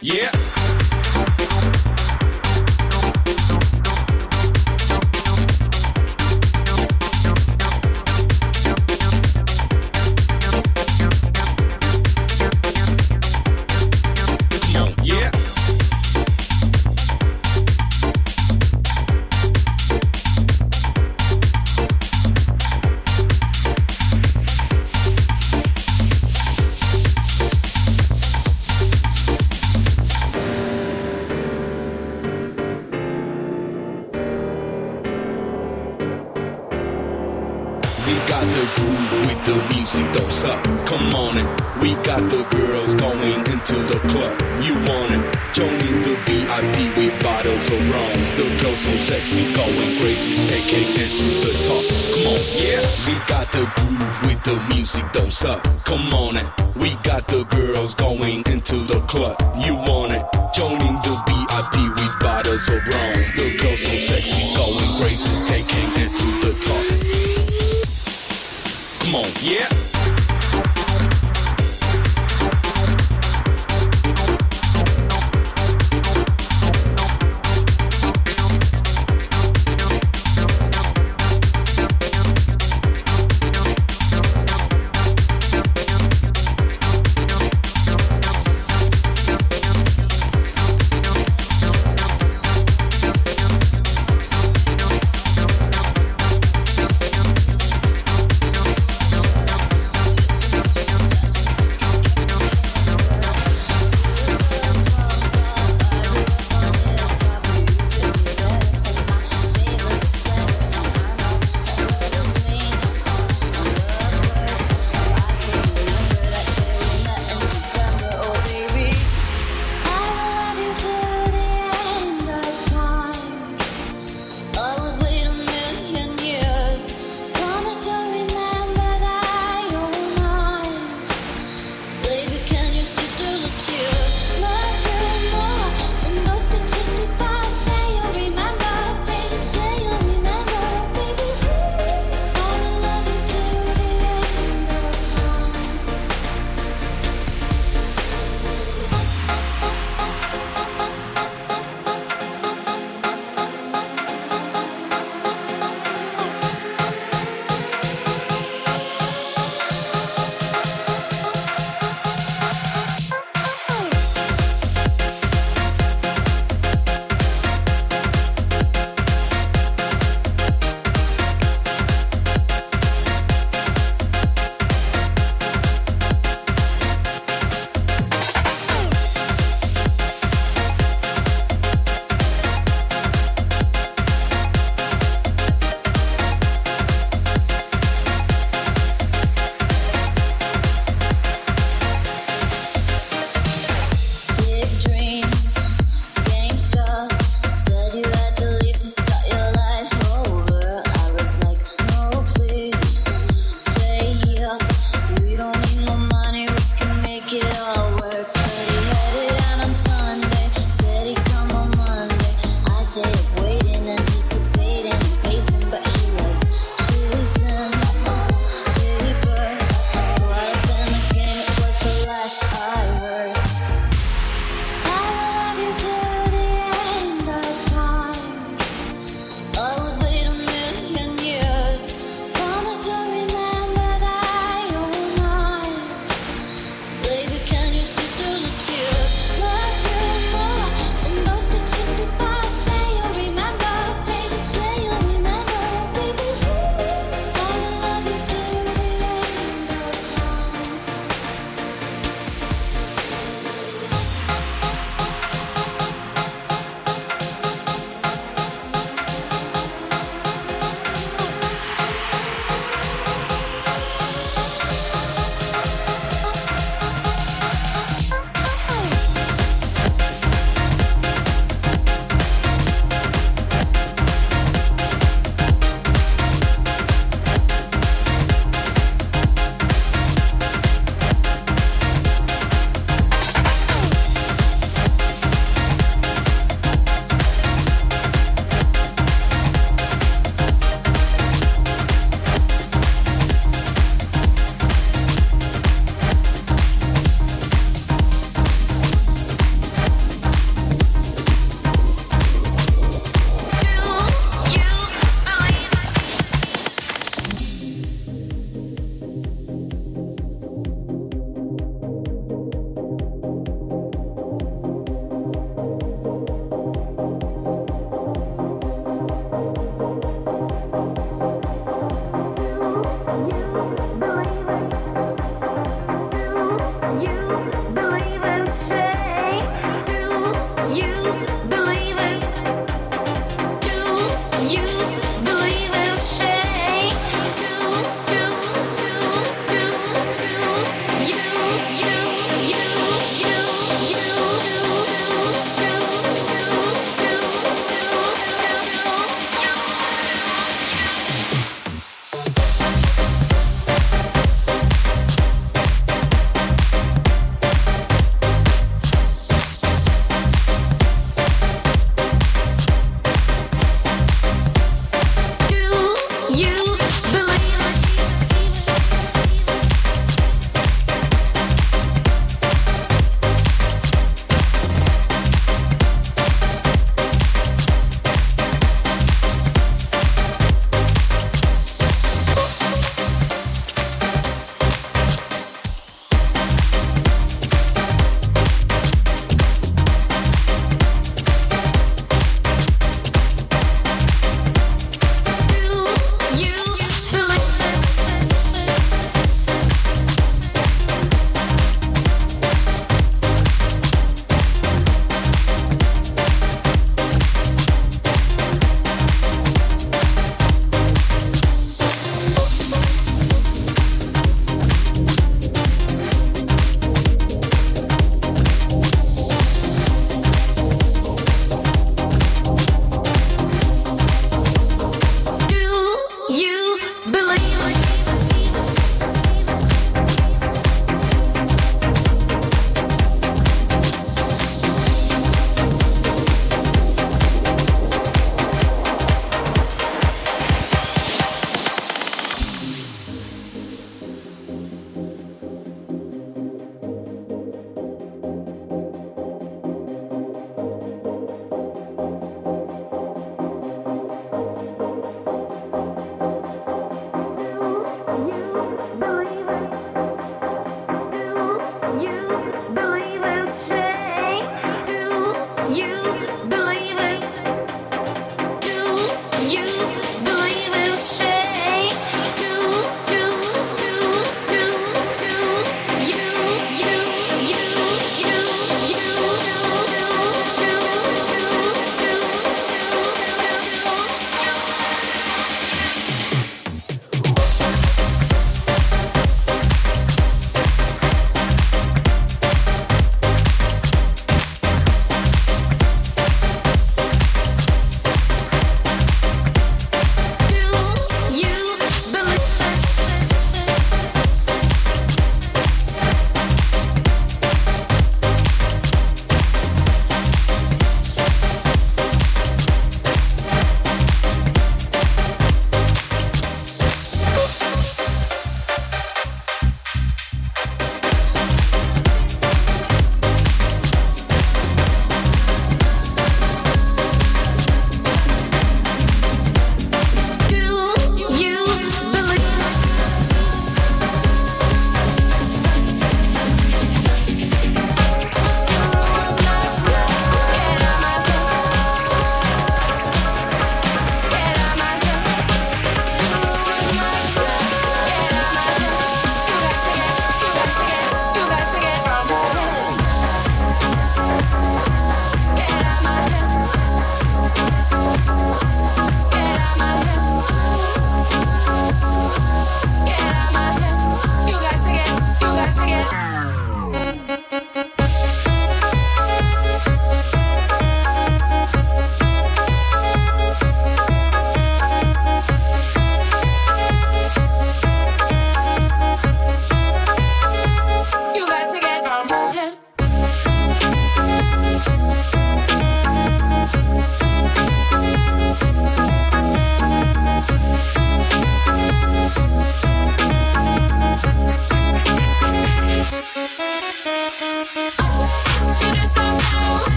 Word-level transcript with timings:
yeah. 0.00 0.31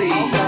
see. 0.00 0.39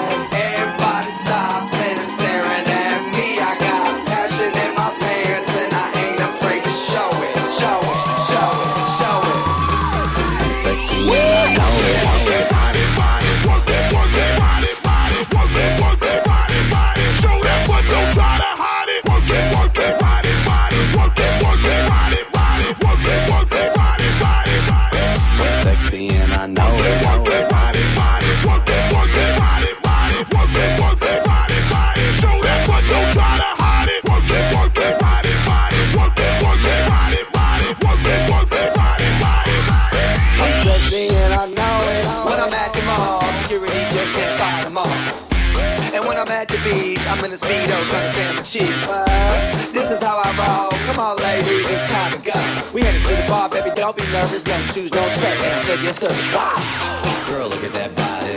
the 47.33 47.47
speedo, 47.47 47.89
trying 47.89 48.13
to 48.13 48.19
tan 48.19 48.37
the 48.37 48.43
cheeks. 48.43 49.73
This 49.73 49.91
is 49.91 50.03
how 50.03 50.21
I 50.23 50.29
roll. 50.37 50.71
Come 50.85 50.99
on, 50.99 51.17
ladies, 51.17 51.67
it's 51.67 51.91
time 51.91 52.13
to 52.13 52.19
go. 52.19 52.73
We 52.75 52.83
headed 52.83 53.07
to 53.07 53.17
the 53.17 53.25
bar, 53.27 53.49
baby, 53.49 53.71
don't 53.75 53.97
be 53.97 54.05
nervous. 54.13 54.45
No 54.45 54.61
shoes, 54.65 54.93
no 54.93 55.09
shirt, 55.09 55.41
and 55.41 55.65
still 55.65 55.83
your 55.83 55.93
sister. 55.95 56.37
Watch. 56.37 57.29
Girl, 57.29 57.49
look 57.49 57.65
at 57.65 57.73
that 57.73 57.97
body. 57.97 58.37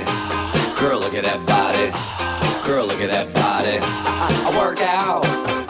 Girl, 0.80 1.00
look 1.00 1.14
at 1.14 1.26
that 1.26 1.46
body. 1.46 1.92
Girl, 2.66 2.86
look 2.86 3.02
at 3.02 3.12
that 3.12 3.34
body. 3.34 3.80
I, 3.82 4.52
I 4.54 4.58
work 4.58 4.80
out. 4.80 5.65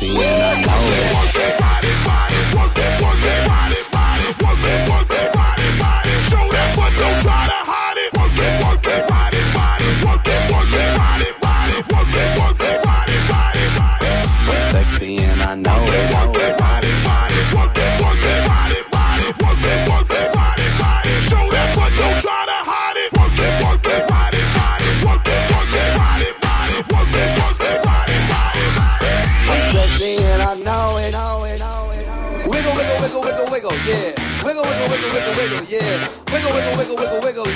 sexy 0.00 0.16
and 0.16 0.42
I 0.42 0.60
know 0.62 1.44
it. 1.44 1.49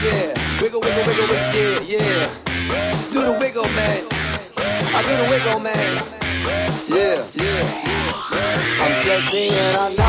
yeah. 0.05 0.61
Wiggle, 0.61 0.81
wiggle, 0.81 1.05
wiggle, 1.05 1.27
wiggle, 1.27 1.83
yeah, 1.85 1.99
yeah. 1.99 3.11
Do 3.13 3.25
the 3.25 3.37
wiggle, 3.41 3.69
man. 3.69 4.05
I 4.97 5.03
do 5.03 5.17
the 5.17 5.27
wiggle, 5.31 5.61
man. 5.61 6.03
Yeah, 6.89 7.25
yeah. 7.35 8.85
I'm 8.85 8.95
sexy 9.05 9.49
and 9.49 9.99
I'm. 9.99 10.04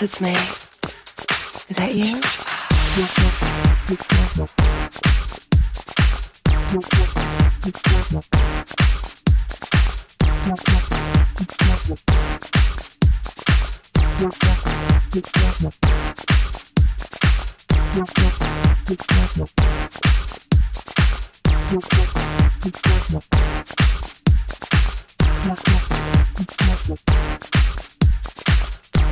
it's 0.00 0.20
me. 0.20 0.30
Is 0.30 1.76
that 1.76 1.92
you? 1.94 2.20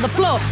the 0.00 0.08
floor. 0.08 0.49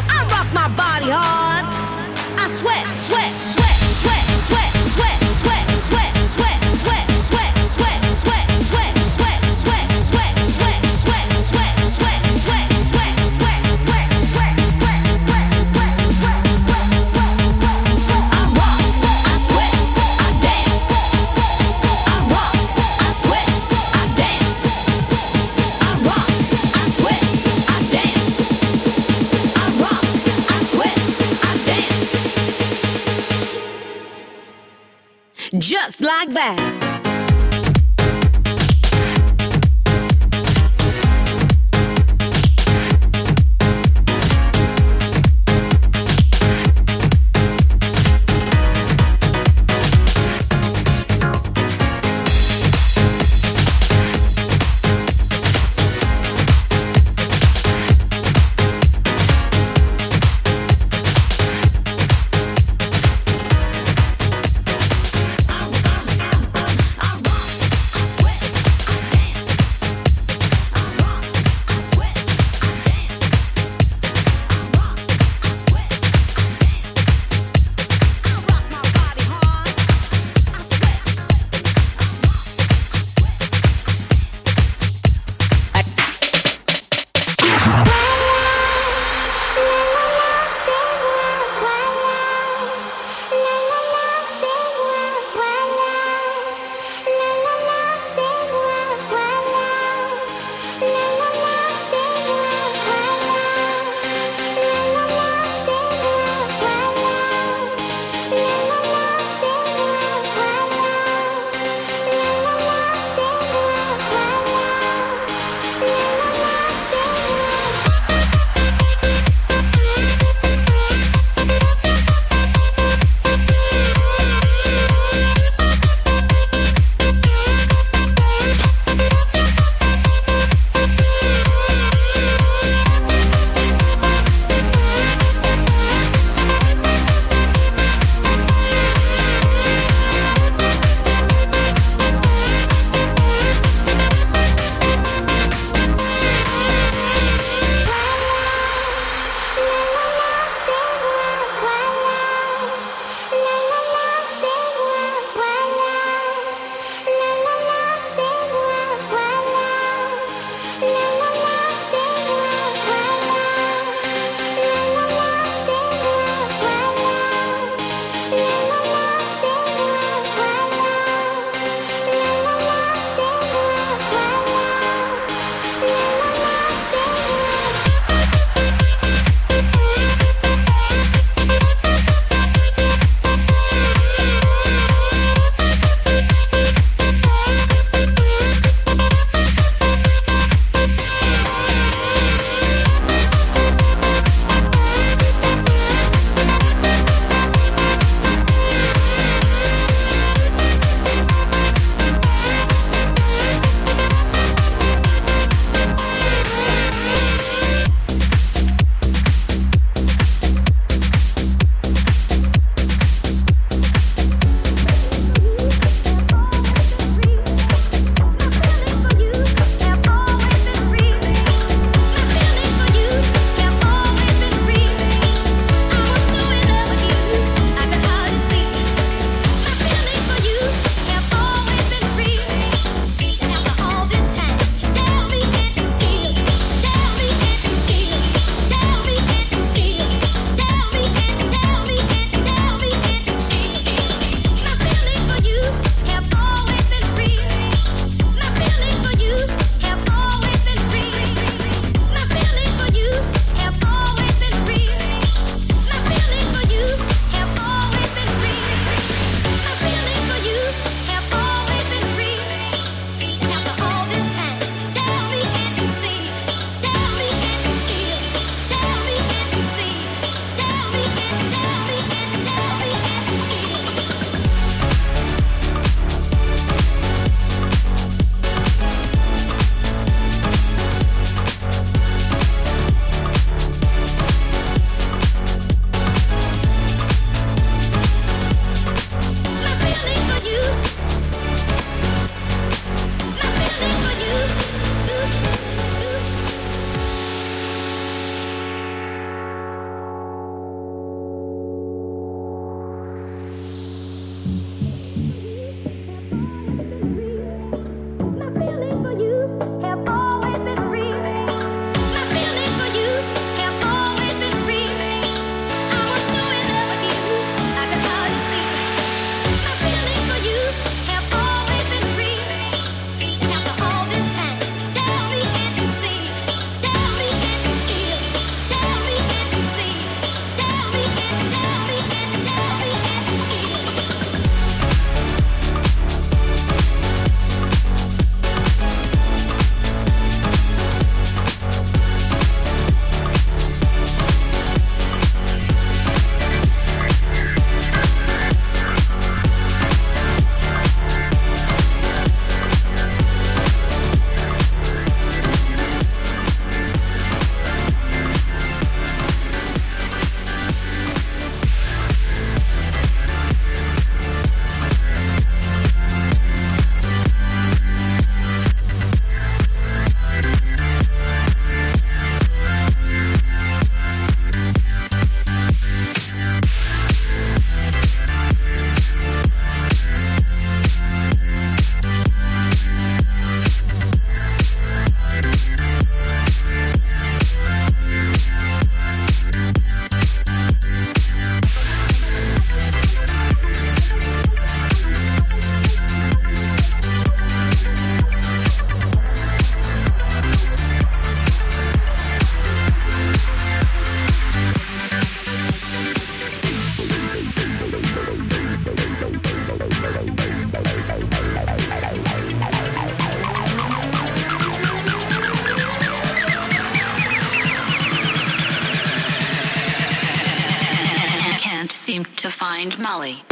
to 422.24 422.50
find 422.50 422.98
Molly. 422.98 423.42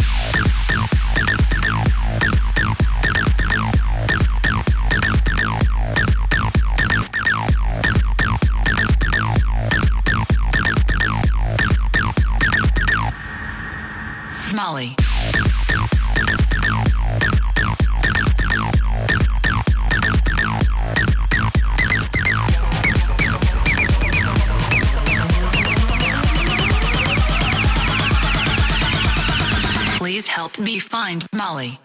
Molly. 14.55 15.06
find 30.81 31.25
Molly. 31.33 31.79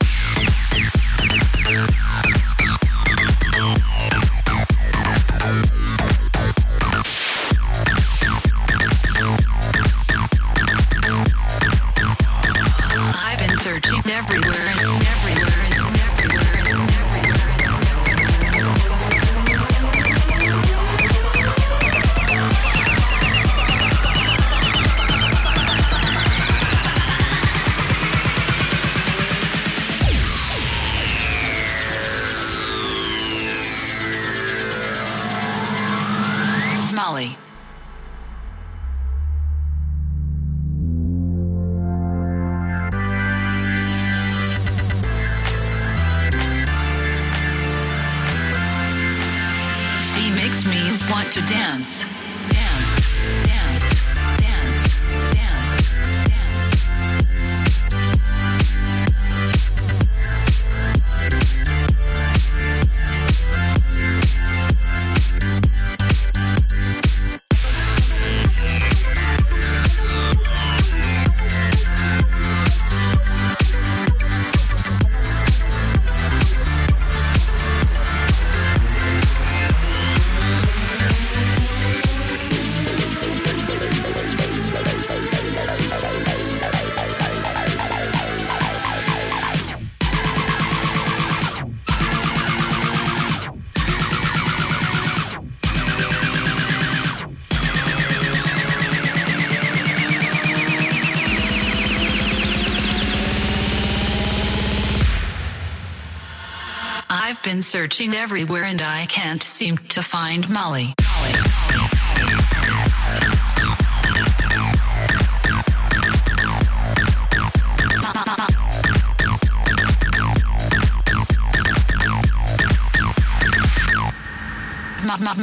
searching 107.61 108.13
everywhere 108.13 108.63
and 108.63 108.81
I 108.81 109.05
can't 109.05 109.43
seem 109.43 109.77
to 109.89 110.01
find 110.01 110.47
Molly. 110.49 110.93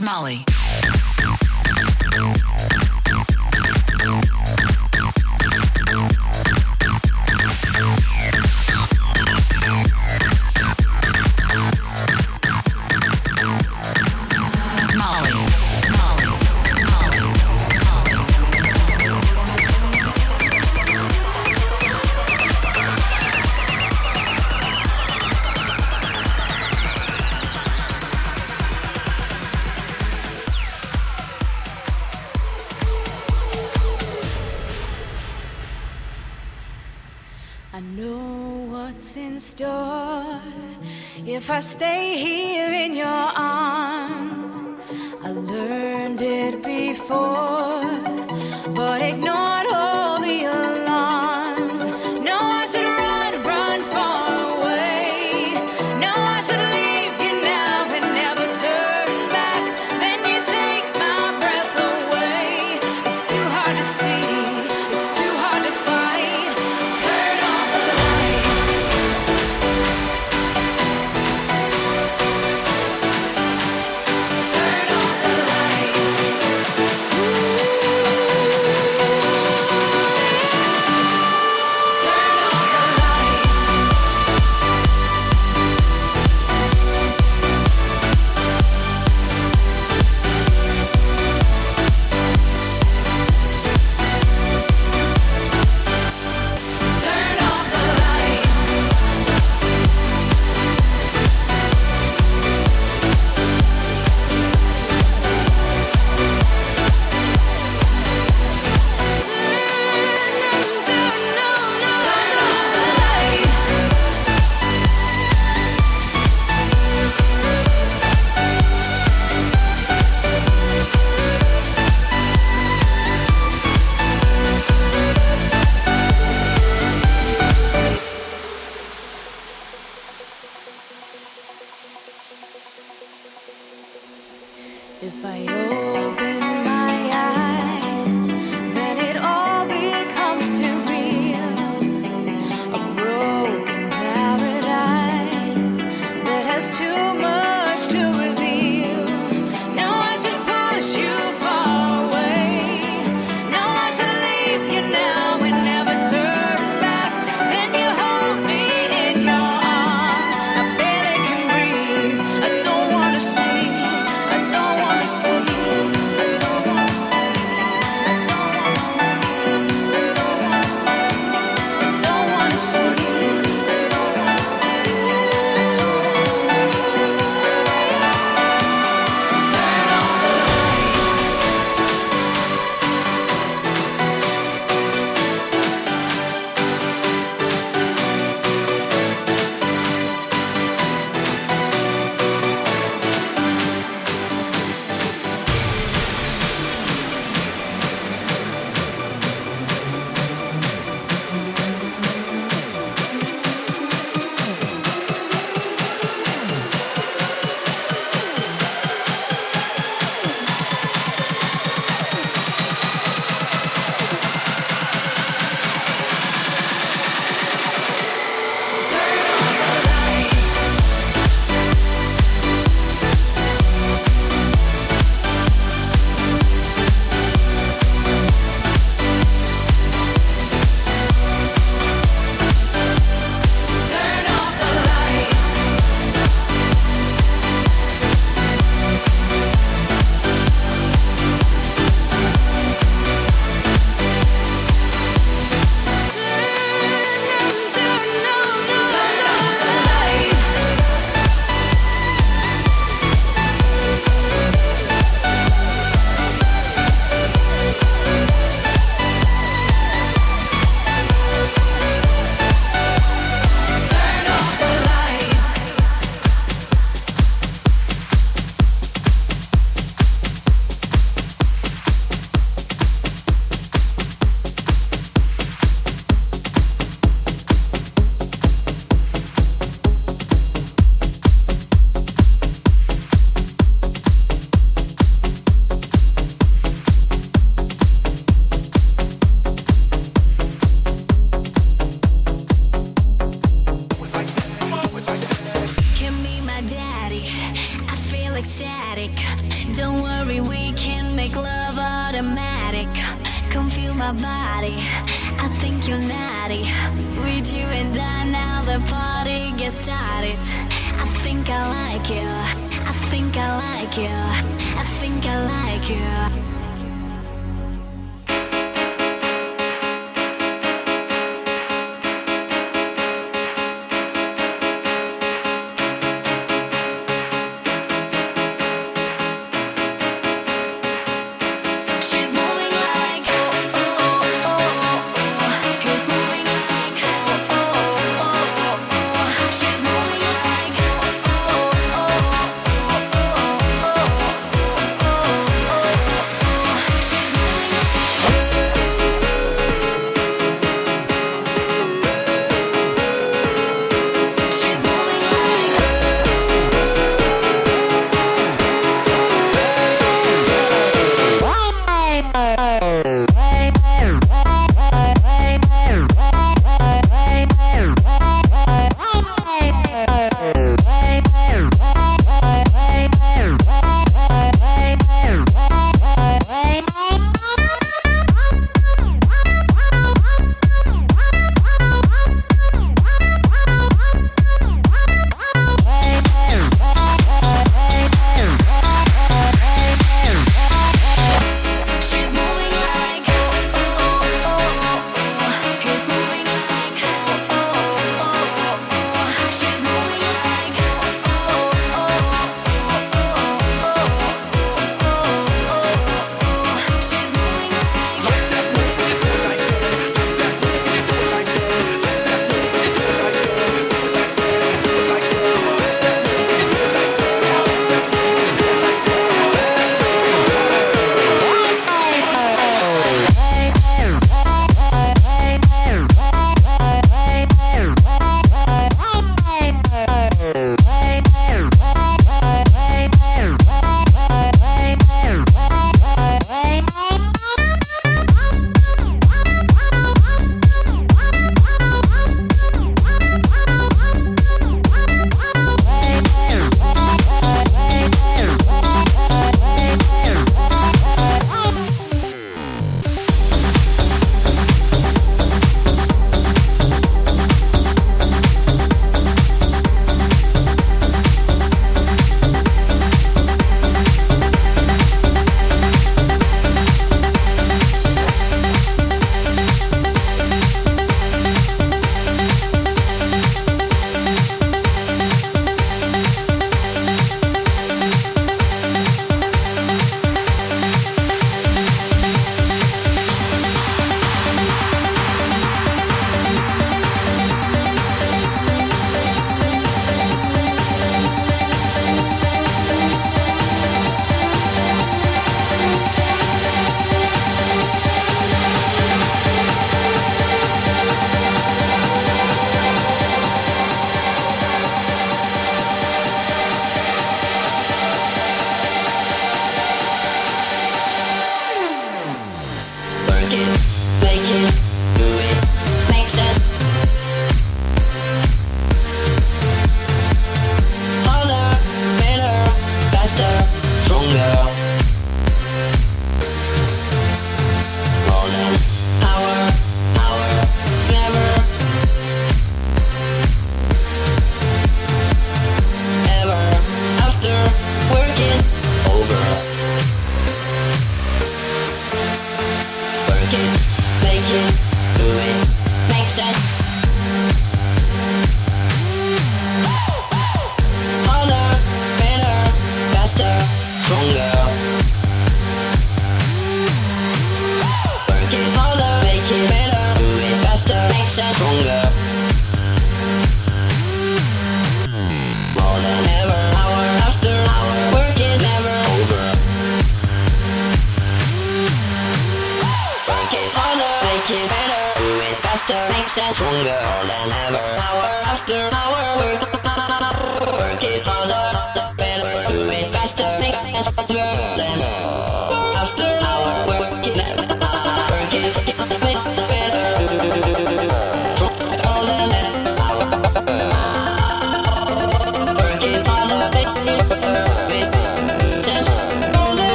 Molly. 0.00 0.44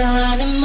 around 0.00 0.40
and 0.40 0.59